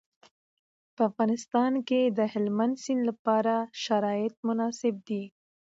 په 0.95 1.01
افغانستان 1.09 1.73
کې 1.87 2.01
د 2.17 2.19
هلمند 2.33 2.75
سیند 2.83 3.01
لپاره 3.09 3.53
شرایط 3.83 4.35
مناسب 4.47 4.95
دي. 5.07 5.23